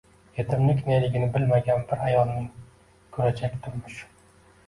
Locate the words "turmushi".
3.67-4.09